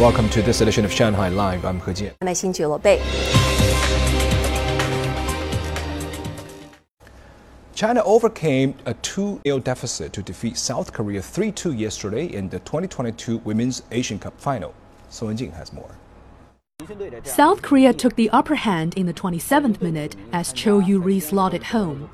[0.00, 1.66] Welcome to this edition of Shanghai Live.
[1.66, 2.14] I'm He Jian.
[2.22, 2.30] And
[7.74, 13.82] China overcame a 2-0 deficit to defeat South Korea 3-2 yesterday in the 2022 Women's
[13.90, 14.72] Asian Cup final.
[15.10, 15.94] Song Wenjing has more.
[17.24, 22.08] South Korea took the upper hand in the 27th minute as Choe Yu-ri slotted home.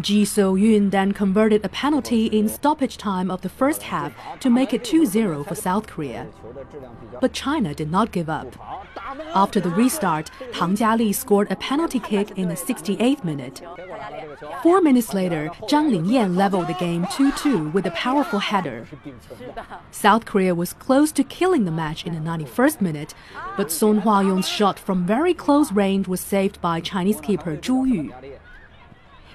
[0.00, 4.74] Ji So-yun then converted a penalty in stoppage time of the first half to make
[4.74, 6.28] it 2-0 for South Korea.
[7.20, 8.56] But China did not give up.
[9.34, 13.62] After the restart, Tang Jiali scored a penalty kick in the 68th minute.
[14.62, 18.86] Four minutes later, Zhang Linyan leveled the game 2-2 with a powerful header.
[19.90, 23.14] South Korea was close to killing the match in the 91st minute,
[23.56, 28.12] but Son Hwa-yeon's shot from very close range was saved by Chinese keeper Zhu Yu.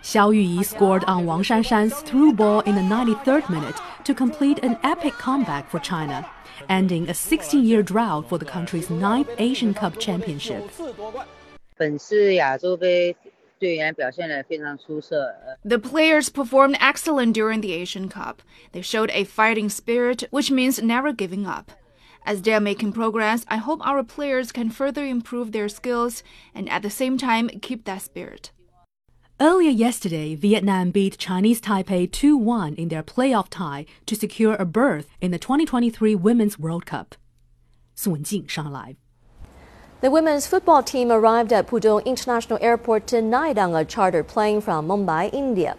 [0.03, 4.79] Xiao Yuyi scored on Wang Shanshan's through ball in the 93rd minute to complete an
[4.85, 6.29] epic comeback for China,
[6.69, 10.71] ending a 16-year drought for the country's ninth Asian Cup championship.
[11.77, 13.15] 本次亚洲杯
[13.59, 18.37] 队员表现得非常出色，呃 The players performed excellent during the Asian Cup.
[18.73, 21.73] They showed a fighting spirit, which means never giving up.
[22.25, 26.23] As they are making progress, I hope our players can further improve their skills
[26.55, 28.53] and at the same time keep that spirit.
[29.42, 34.66] Earlier yesterday, Vietnam beat Chinese Taipei 2 1 in their playoff tie to secure a
[34.66, 37.16] berth in the 2023 Women's World Cup.
[37.96, 38.98] Song Wenjing, Shanghai
[40.02, 44.88] The women's football team arrived at Pudong International Airport tonight on a charter plane from
[44.88, 45.76] Mumbai, India.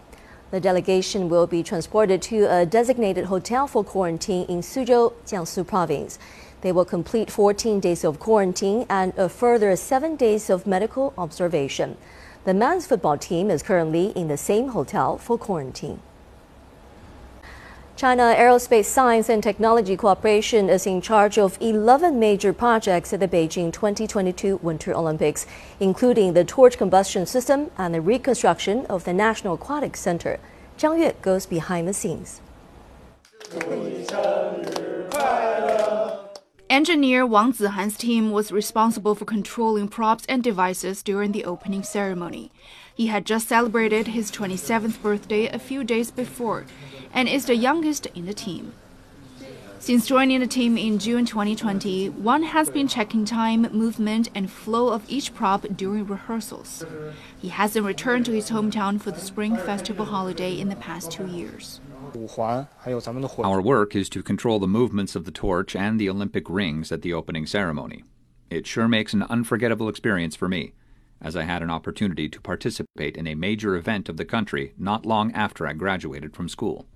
[0.51, 6.19] The delegation will be transported to a designated hotel for quarantine in Suzhou, Jiangsu province.
[6.63, 11.97] They will complete 14 days of quarantine and a further seven days of medical observation.
[12.45, 16.01] The men's football team is currently in the same hotel for quarantine.
[17.95, 23.29] China Aerospace Science and Technology Corporation is in charge of 11 major projects at the
[23.29, 25.47] Beijing 2022 Winter Olympics,
[25.79, 30.41] including the torch combustion system and the reconstruction of the National Aquatic Center.
[30.77, 32.41] Zhang Yue goes behind the scenes.
[36.73, 42.51] Engineer Wang Zihan's team was responsible for controlling props and devices during the opening ceremony.
[42.95, 46.65] He had just celebrated his 27th birthday a few days before
[47.13, 48.73] and is the youngest in the team.
[49.81, 54.95] Since joining the team in June 2020, Wang has been checking time, movement, and flow
[54.95, 56.87] of each prop during rehearsals.
[57.39, 61.27] He hasn't returned to his hometown for the Spring Festival holiday in the past two
[61.27, 61.83] years.
[63.39, 67.03] Our work is to control the movements of the torch and the Olympic rings at
[67.03, 68.05] the opening ceremony.
[68.51, 70.73] It sure makes an unforgettable experience for me,
[71.21, 75.07] as I had an opportunity to participate in a major event of the country not
[75.07, 76.87] long after I graduated from school.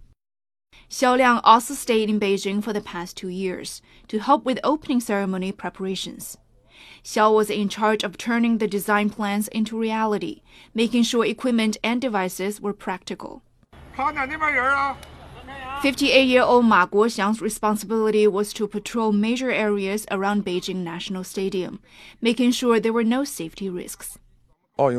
[0.90, 5.00] Xiao Liang also stayed in Beijing for the past two years to help with opening
[5.00, 6.36] ceremony preparations.
[7.02, 10.42] Xiao was in charge of turning the design plans into reality,
[10.74, 13.42] making sure equipment and devices were practical.
[13.96, 21.80] 58-year-old Ma Guoxiang's responsibility was to patrol major areas around Beijing National Stadium,
[22.20, 24.18] making sure there were no safety risks.
[24.78, 24.98] I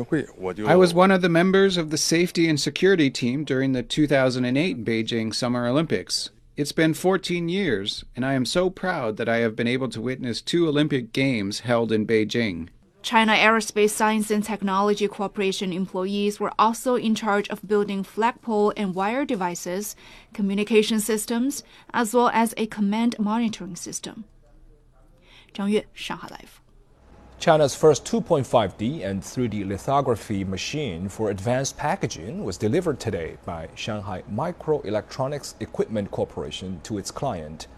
[0.74, 5.32] was one of the members of the safety and security team during the 2008 Beijing
[5.32, 6.30] Summer Olympics.
[6.56, 10.00] It's been 14 years, and I am so proud that I have been able to
[10.00, 12.70] witness two Olympic Games held in Beijing.
[13.02, 18.94] China Aerospace Science and Technology Corporation employees were also in charge of building flagpole and
[18.94, 19.94] wire devices,
[20.34, 21.62] communication systems,
[21.94, 24.24] as well as a command monitoring system.
[25.54, 26.60] Zhang Yue, Shanghai Live.
[27.38, 34.24] China's first 2.5D and 3D lithography machine for advanced packaging was delivered today by Shanghai
[34.30, 37.68] Microelectronics Equipment Corporation to its client.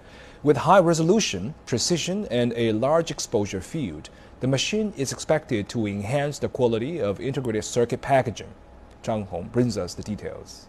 [0.43, 4.09] With high resolution, precision, and a large exposure field,
[4.41, 8.53] the machine is expected to enhance the quality of integrated circuit packaging.
[9.03, 10.67] Zhang Hong brings us the details.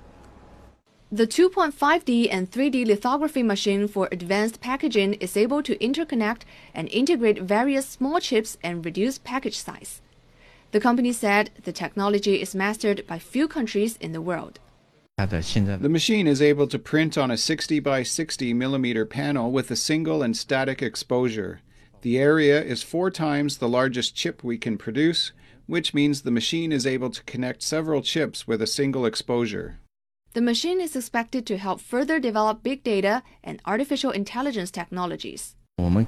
[1.13, 6.43] The 2.5D and 3D lithography machine for advanced packaging is able to interconnect
[6.73, 10.01] and integrate various small chips and reduce package size.
[10.71, 14.59] The company said the technology is mastered by few countries in the world.
[15.17, 19.75] The machine is able to print on a 60 by 60 millimeter panel with a
[19.75, 21.59] single and static exposure.
[22.01, 25.31] The area is four times the largest chip we can produce,
[25.67, 29.79] which means the machine is able to connect several chips with a single exposure.
[30.33, 35.55] The machine is expected to help further develop big data and artificial intelligence technologies.
[35.77, 36.05] We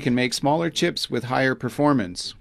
[0.00, 2.34] can make smaller chips with higher performance.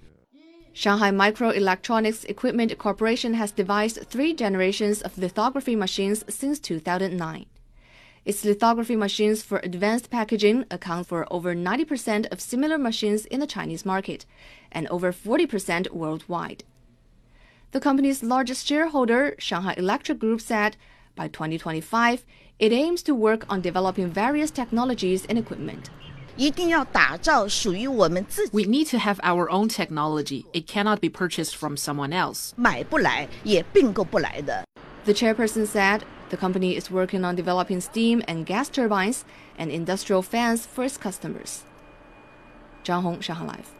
[0.73, 7.45] Shanghai Microelectronics Equipment Corporation has devised three generations of lithography machines since 2009.
[8.25, 13.47] Its lithography machines for advanced packaging account for over 90% of similar machines in the
[13.47, 14.25] Chinese market
[14.71, 16.63] and over 40% worldwide.
[17.71, 20.75] The company's largest shareholder, Shanghai Electric Group, said
[21.15, 22.25] by 2025,
[22.57, 25.89] it aims to work on developing various technologies and equipment.
[26.37, 26.51] We
[28.63, 30.45] need to have our own technology.
[30.53, 32.53] It cannot be purchased from someone else.
[35.05, 39.25] The chairperson said the company is working on developing steam and gas turbines
[39.57, 41.63] and industrial fans for its customers.
[42.83, 43.78] Zhang Hong, Shanghai Live.